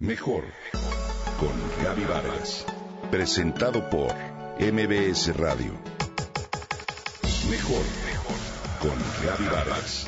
Mejor 0.00 0.44
con 1.40 1.82
Gaby 1.82 2.04
Vargas. 2.04 2.64
Presentado 3.10 3.90
por 3.90 4.14
MBS 4.60 5.36
Radio. 5.36 5.72
Mejor 7.50 7.82
con 8.80 8.96
Gaby 9.24 9.44
Vargas. 9.46 10.06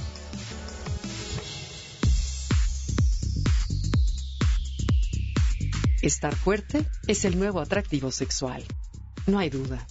Estar 6.02 6.36
fuerte 6.36 6.86
es 7.08 7.24
el 7.24 7.36
nuevo 7.36 7.58
atractivo 7.58 8.12
sexual. 8.12 8.62
No 9.26 9.40
hay 9.40 9.50
duda. 9.50 9.88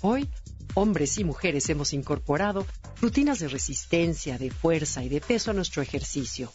Hoy, 0.00 0.30
hombres 0.72 1.18
y 1.18 1.24
mujeres 1.24 1.68
hemos 1.68 1.92
incorporado 1.92 2.66
rutinas 3.02 3.38
de 3.38 3.48
resistencia, 3.48 4.38
de 4.38 4.50
fuerza 4.50 5.04
y 5.04 5.10
de 5.10 5.20
peso 5.20 5.50
a 5.50 5.54
nuestro 5.54 5.82
ejercicio. 5.82 6.50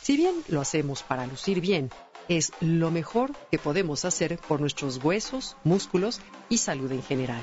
Si 0.00 0.16
bien 0.16 0.36
lo 0.48 0.62
hacemos 0.62 1.02
para 1.02 1.26
lucir 1.26 1.60
bien, 1.60 1.90
es 2.30 2.52
lo 2.60 2.92
mejor 2.92 3.32
que 3.50 3.58
podemos 3.58 4.04
hacer 4.04 4.38
por 4.38 4.60
nuestros 4.60 5.02
huesos, 5.02 5.56
músculos 5.64 6.20
y 6.48 6.58
salud 6.58 6.92
en 6.92 7.02
general. 7.02 7.42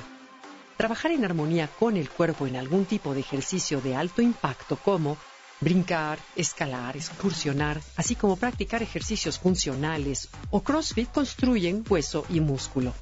Trabajar 0.77 1.11
en 1.11 1.25
armonía 1.25 1.67
con 1.67 1.97
el 1.97 2.09
cuerpo 2.09 2.47
en 2.47 2.55
algún 2.55 2.85
tipo 2.85 3.13
de 3.13 3.19
ejercicio 3.19 3.81
de 3.81 3.97
alto 3.97 4.21
impacto 4.21 4.77
como 4.77 5.17
brincar, 5.59 6.19
escalar, 6.37 6.95
excursionar, 6.95 7.81
así 7.97 8.15
como 8.15 8.37
practicar 8.37 8.81
ejercicios 8.81 9.39
funcionales 9.39 10.29
o 10.51 10.63
CrossFit 10.63 11.11
construyen 11.11 11.83
hueso 11.89 12.25
y 12.29 12.39
músculo. 12.39 12.93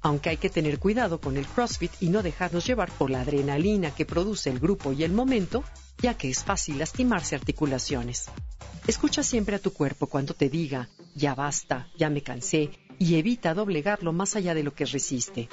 Aunque 0.00 0.30
hay 0.30 0.38
que 0.38 0.50
tener 0.50 0.80
cuidado 0.80 1.20
con 1.20 1.36
el 1.36 1.46
CrossFit 1.46 1.92
y 2.00 2.08
no 2.08 2.24
dejarnos 2.24 2.66
llevar 2.66 2.90
por 2.90 3.10
la 3.10 3.20
adrenalina 3.20 3.92
que 3.92 4.06
produce 4.06 4.50
el 4.50 4.58
grupo 4.58 4.92
y 4.92 5.04
el 5.04 5.12
momento, 5.12 5.62
ya 6.02 6.14
que 6.14 6.30
es 6.30 6.42
fácil 6.42 6.78
lastimarse 6.78 7.36
articulaciones. 7.36 8.28
Escucha 8.88 9.22
siempre 9.22 9.54
a 9.54 9.60
tu 9.60 9.72
cuerpo 9.72 10.06
cuando 10.06 10.34
te 10.34 10.48
diga, 10.48 10.88
ya 11.18 11.34
basta, 11.34 11.88
ya 11.96 12.08
me 12.08 12.22
cansé, 12.22 12.70
y 12.98 13.16
evita 13.16 13.52
doblegarlo 13.52 14.12
más 14.12 14.36
allá 14.36 14.54
de 14.54 14.62
lo 14.62 14.72
que 14.74 14.86
resiste. 14.86 15.48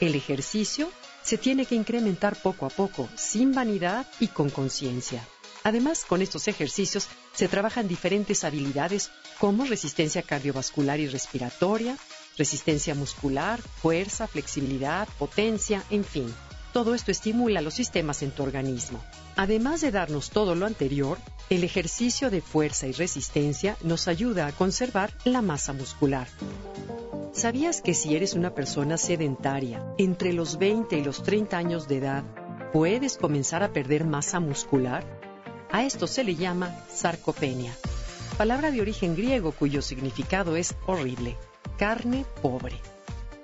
El 0.00 0.14
ejercicio 0.14 0.90
se 1.22 1.38
tiene 1.38 1.66
que 1.66 1.74
incrementar 1.74 2.36
poco 2.40 2.66
a 2.66 2.70
poco, 2.70 3.08
sin 3.16 3.52
vanidad 3.52 4.06
y 4.20 4.28
con 4.28 4.50
conciencia. 4.50 5.26
Además, 5.64 6.04
con 6.04 6.22
estos 6.22 6.46
ejercicios 6.46 7.08
se 7.32 7.48
trabajan 7.48 7.88
diferentes 7.88 8.44
habilidades 8.44 9.10
como 9.38 9.64
resistencia 9.64 10.22
cardiovascular 10.22 11.00
y 11.00 11.08
respiratoria, 11.08 11.96
resistencia 12.36 12.94
muscular, 12.94 13.60
fuerza, 13.62 14.26
flexibilidad, 14.26 15.08
potencia, 15.18 15.82
en 15.90 16.04
fin. 16.04 16.32
Todo 16.74 16.96
esto 16.96 17.12
estimula 17.12 17.60
los 17.60 17.74
sistemas 17.74 18.20
en 18.24 18.32
tu 18.32 18.42
organismo. 18.42 19.00
Además 19.36 19.80
de 19.80 19.92
darnos 19.92 20.30
todo 20.30 20.56
lo 20.56 20.66
anterior, 20.66 21.18
el 21.48 21.62
ejercicio 21.62 22.30
de 22.30 22.40
fuerza 22.40 22.88
y 22.88 22.92
resistencia 22.92 23.76
nos 23.84 24.08
ayuda 24.08 24.48
a 24.48 24.52
conservar 24.52 25.12
la 25.22 25.40
masa 25.40 25.72
muscular. 25.72 26.26
¿Sabías 27.32 27.80
que 27.80 27.94
si 27.94 28.16
eres 28.16 28.34
una 28.34 28.56
persona 28.56 28.98
sedentaria 28.98 29.86
entre 29.98 30.32
los 30.32 30.58
20 30.58 30.98
y 30.98 31.04
los 31.04 31.22
30 31.22 31.56
años 31.56 31.86
de 31.86 31.98
edad, 31.98 32.24
puedes 32.72 33.18
comenzar 33.18 33.62
a 33.62 33.72
perder 33.72 34.04
masa 34.04 34.40
muscular? 34.40 35.04
A 35.70 35.84
esto 35.84 36.08
se 36.08 36.24
le 36.24 36.34
llama 36.34 36.76
sarcopenia, 36.92 37.72
palabra 38.36 38.72
de 38.72 38.80
origen 38.80 39.14
griego 39.14 39.52
cuyo 39.52 39.80
significado 39.80 40.56
es 40.56 40.74
horrible, 40.88 41.36
carne 41.78 42.26
pobre. 42.42 42.80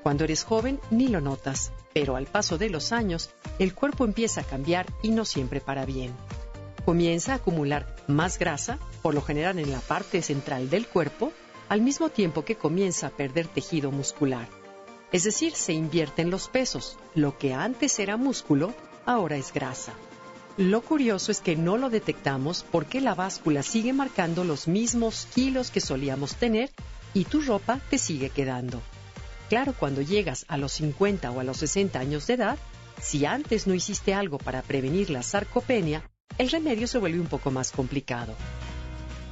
Cuando 0.02 0.24
eres 0.24 0.44
joven 0.44 0.80
ni 0.90 1.08
lo 1.08 1.20
notas, 1.20 1.72
pero 1.92 2.16
al 2.16 2.26
paso 2.26 2.56
de 2.56 2.70
los 2.70 2.92
años 2.92 3.30
el 3.58 3.74
cuerpo 3.74 4.04
empieza 4.04 4.40
a 4.40 4.44
cambiar 4.44 4.86
y 5.02 5.10
no 5.10 5.24
siempre 5.24 5.60
para 5.60 5.84
bien. 5.84 6.12
Comienza 6.84 7.32
a 7.32 7.36
acumular 7.36 7.94
más 8.06 8.38
grasa, 8.38 8.78
por 9.02 9.14
lo 9.14 9.22
general 9.22 9.58
en 9.58 9.70
la 9.70 9.80
parte 9.80 10.22
central 10.22 10.70
del 10.70 10.86
cuerpo, 10.86 11.32
al 11.68 11.82
mismo 11.82 12.08
tiempo 12.08 12.44
que 12.44 12.56
comienza 12.56 13.08
a 13.08 13.10
perder 13.10 13.46
tejido 13.46 13.90
muscular. 13.90 14.48
Es 15.12 15.24
decir, 15.24 15.54
se 15.54 15.72
invierten 15.72 16.30
los 16.30 16.48
pesos. 16.48 16.96
Lo 17.14 17.36
que 17.36 17.52
antes 17.52 17.98
era 17.98 18.16
músculo, 18.16 18.72
ahora 19.06 19.36
es 19.36 19.52
grasa. 19.52 19.92
Lo 20.56 20.82
curioso 20.82 21.30
es 21.32 21.41
que 21.41 21.56
no 21.56 21.76
lo 21.76 21.91
detectamos 21.91 22.64
porque 22.70 23.00
la 23.00 23.14
báscula 23.14 23.62
sigue 23.62 23.92
marcando 23.92 24.44
los 24.44 24.69
mismos 24.69 25.26
kilos 25.34 25.70
que 25.70 25.80
solíamos 25.80 26.36
tener 26.36 26.70
y 27.14 27.25
tu 27.25 27.41
ropa 27.41 27.80
te 27.91 27.98
sigue 27.98 28.30
quedando. 28.30 28.80
Claro, 29.50 29.75
cuando 29.77 30.00
llegas 30.00 30.44
a 30.47 30.56
los 30.56 30.71
50 30.75 31.28
o 31.33 31.41
a 31.41 31.43
los 31.43 31.56
60 31.56 31.99
años 31.99 32.28
de 32.28 32.34
edad, 32.34 32.56
si 33.03 33.27
antes 33.27 33.66
no 33.66 33.75
hiciste 33.75 34.15
algo 34.15 34.38
para 34.38 34.62
prevenir 34.62 35.11
la 35.11 35.25
sarcopenia, 35.25 36.09
el 36.38 36.50
remedio 36.50 36.87
se 36.87 36.99
vuelve 36.99 37.19
un 37.19 37.27
poco 37.27 37.50
más 37.50 37.72
complicado. 37.72 38.37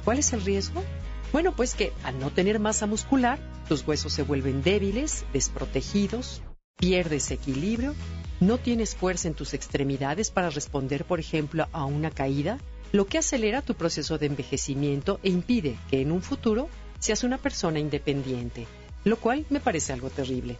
¿Cuál 0.03 0.19
es 0.19 0.33
el 0.33 0.43
riesgo? 0.43 0.83
Bueno, 1.31 1.55
pues 1.55 1.73
que 1.73 1.93
al 2.03 2.19
no 2.19 2.31
tener 2.31 2.59
masa 2.59 2.85
muscular, 2.85 3.39
tus 3.69 3.87
huesos 3.87 4.11
se 4.11 4.23
vuelven 4.23 4.61
débiles, 4.61 5.23
desprotegidos, 5.31 6.41
pierdes 6.75 7.31
equilibrio, 7.31 7.95
no 8.41 8.57
tienes 8.57 8.97
fuerza 8.97 9.29
en 9.29 9.35
tus 9.35 9.53
extremidades 9.53 10.31
para 10.31 10.49
responder, 10.49 11.05
por 11.05 11.21
ejemplo, 11.21 11.69
a 11.71 11.85
una 11.85 12.11
caída, 12.11 12.57
lo 12.91 13.07
que 13.07 13.19
acelera 13.19 13.61
tu 13.61 13.73
proceso 13.73 14.17
de 14.17 14.25
envejecimiento 14.25 15.21
e 15.23 15.29
impide 15.29 15.77
que 15.89 16.01
en 16.01 16.11
un 16.11 16.21
futuro 16.21 16.67
seas 16.99 17.23
una 17.23 17.37
persona 17.37 17.79
independiente 17.79 18.67
lo 19.03 19.17
cual 19.17 19.45
me 19.49 19.59
parece 19.59 19.93
algo 19.93 20.09
terrible. 20.09 20.57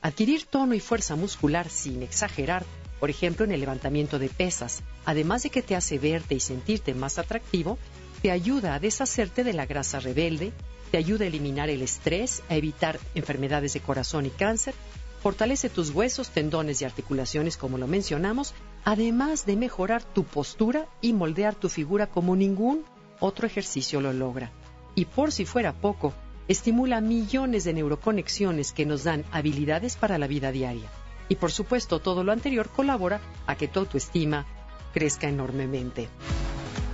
Adquirir 0.00 0.44
tono 0.44 0.74
y 0.74 0.80
fuerza 0.80 1.16
muscular 1.16 1.70
sin 1.70 2.02
exagerar, 2.02 2.64
por 3.00 3.10
ejemplo 3.10 3.44
en 3.44 3.52
el 3.52 3.60
levantamiento 3.60 4.18
de 4.18 4.28
pesas, 4.28 4.82
además 5.04 5.42
de 5.42 5.50
que 5.50 5.62
te 5.62 5.76
hace 5.76 5.98
verte 5.98 6.34
y 6.34 6.40
sentirte 6.40 6.94
más 6.94 7.18
atractivo, 7.18 7.78
te 8.22 8.30
ayuda 8.30 8.74
a 8.74 8.80
deshacerte 8.80 9.44
de 9.44 9.52
la 9.52 9.66
grasa 9.66 10.00
rebelde, 10.00 10.52
te 10.90 10.98
ayuda 10.98 11.24
a 11.24 11.28
eliminar 11.28 11.70
el 11.70 11.82
estrés, 11.82 12.42
a 12.48 12.54
evitar 12.54 13.00
enfermedades 13.14 13.72
de 13.74 13.80
corazón 13.80 14.26
y 14.26 14.30
cáncer, 14.30 14.74
fortalece 15.22 15.70
tus 15.70 15.90
huesos, 15.90 16.30
tendones 16.30 16.82
y 16.82 16.84
articulaciones 16.84 17.56
como 17.56 17.78
lo 17.78 17.86
mencionamos, 17.86 18.54
además 18.84 19.46
de 19.46 19.56
mejorar 19.56 20.04
tu 20.04 20.24
postura 20.24 20.86
y 21.00 21.14
moldear 21.14 21.54
tu 21.54 21.70
figura 21.70 22.08
como 22.08 22.36
ningún 22.36 22.84
otro 23.20 23.46
ejercicio 23.46 24.02
lo 24.02 24.12
logra. 24.12 24.52
Y 24.94 25.06
por 25.06 25.32
si 25.32 25.46
fuera 25.46 25.72
poco, 25.72 26.12
estimula 26.48 27.00
millones 27.00 27.64
de 27.64 27.72
neuroconexiones 27.72 28.72
que 28.72 28.86
nos 28.86 29.04
dan 29.04 29.24
habilidades 29.32 29.96
para 29.96 30.18
la 30.18 30.26
vida 30.26 30.52
diaria. 30.52 30.90
Y 31.28 31.36
por 31.36 31.50
supuesto, 31.50 32.00
todo 32.00 32.22
lo 32.22 32.32
anterior 32.32 32.68
colabora 32.68 33.20
a 33.46 33.56
que 33.56 33.68
tu 33.68 33.80
autoestima 33.80 34.46
crezca 34.92 35.28
enormemente. 35.28 36.08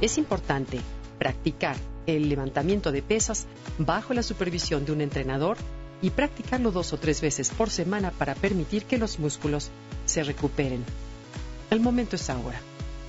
Es 0.01 0.19
importante 0.19 0.81
practicar 1.19 1.77
el 2.07 2.29
levantamiento 2.29 2.93
de 2.93 3.03
pesas 3.03 3.47
bajo 3.79 4.15
la 4.15 4.23
supervisión 4.23 4.85
de 4.85 4.93
un 4.93 5.01
entrenador 5.01 5.57
y 6.01 6.11
practicarlo 6.11 6.71
dos 6.71 6.93
o 6.93 6.99
tres 6.99 7.21
veces 7.21 7.51
por 7.51 7.71
semana 7.71 8.11
para 8.11 8.35
permitir 8.35 8.85
que 8.85 8.99
los 8.99 9.19
músculos 9.19 9.71
se 10.07 10.23
recuperen. 10.23 10.85
El 11.71 11.81
momento 11.81 12.17
es 12.17 12.31
ahora. 12.31 12.61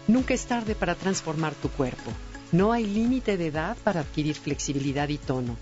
Nunca 0.07 0.33
es 0.33 0.45
tarde 0.45 0.75
para 0.75 0.95
transformar 0.95 1.53
tu 1.55 1.69
cuerpo. 1.69 2.11
No 2.51 2.73
hay 2.73 2.85
límite 2.85 3.37
de 3.37 3.47
edad 3.47 3.77
para 3.83 4.01
adquirir 4.01 4.35
flexibilidad 4.35 5.07
y 5.07 5.17
tono. 5.17 5.55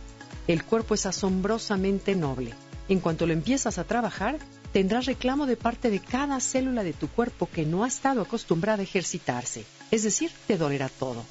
El 0.50 0.64
cuerpo 0.64 0.96
es 0.96 1.06
asombrosamente 1.06 2.16
noble. 2.16 2.56
En 2.88 3.02
cuanto 3.02 3.28
lo 3.28 3.34
empiezas 3.34 3.78
a 3.78 3.84
trabajar, 3.84 4.40
tendrás 4.74 5.06
reclamo 5.06 5.46
de 5.46 5.56
parte 5.56 5.92
de 5.92 6.00
cada 6.00 6.40
célula 6.40 6.84
de 6.84 6.94
tu 6.94 7.08
cuerpo 7.08 7.48
que 7.48 7.68
no 7.68 7.84
ha 7.84 7.88
estado 7.88 8.24
acostumbrada 8.24 8.80
a 8.80 8.84
ejercitarse. 8.84 9.64
Es 9.92 10.02
decir, 10.02 10.32
te 10.48 10.58
dolerá 10.58 10.90
todo. 10.90 11.24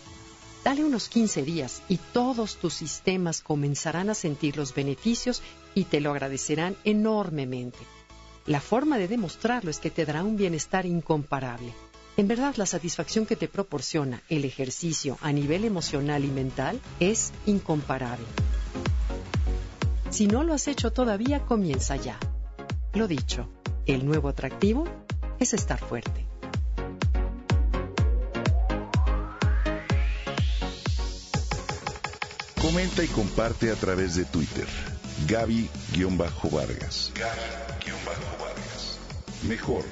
Dale 0.62 0.84
unos 0.84 1.08
15 1.08 1.42
días 1.42 1.82
y 1.88 1.96
todos 1.96 2.58
tus 2.58 2.74
sistemas 2.74 3.40
comenzarán 3.40 4.08
a 4.08 4.14
sentir 4.14 4.56
los 4.56 4.72
beneficios 4.72 5.42
y 5.74 5.86
te 5.86 6.00
lo 6.00 6.12
agradecerán 6.12 6.76
enormemente. 6.84 7.80
La 8.46 8.60
forma 8.60 8.98
de 8.98 9.08
demostrarlo 9.08 9.68
es 9.68 9.80
que 9.80 9.90
te 9.90 10.06
dará 10.06 10.22
un 10.22 10.36
bienestar 10.36 10.86
incomparable. 10.86 11.74
En 12.16 12.28
verdad, 12.28 12.54
la 12.54 12.66
satisfacción 12.66 13.26
que 13.26 13.34
te 13.34 13.48
proporciona 13.48 14.22
el 14.28 14.44
ejercicio 14.44 15.18
a 15.22 15.32
nivel 15.32 15.64
emocional 15.64 16.24
y 16.24 16.28
mental 16.28 16.80
es 17.00 17.32
incomparable. 17.46 18.24
Si 20.10 20.26
no 20.26 20.42
lo 20.42 20.54
has 20.54 20.68
hecho 20.68 20.90
todavía, 20.90 21.44
comienza 21.44 21.94
ya. 21.96 22.18
Lo 22.94 23.06
dicho, 23.06 23.48
el 23.86 24.06
nuevo 24.06 24.28
atractivo 24.28 24.84
es 25.38 25.52
estar 25.52 25.78
fuerte. 25.78 26.26
Comenta 32.60 33.04
y 33.04 33.08
comparte 33.08 33.70
a 33.70 33.74
través 33.74 34.14
de 34.14 34.24
Twitter. 34.24 34.66
Gaby-Vargas. 35.26 37.12
Gaby-Vargas. 37.14 38.98
Mejor 39.46 39.84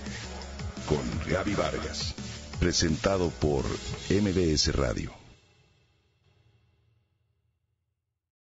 con 0.87 1.03
Gaby 1.31 1.55
Vargas. 1.55 2.15
Presentado 2.59 3.31
por 3.31 3.65
MBS 4.09 4.75
Radio. 4.75 5.26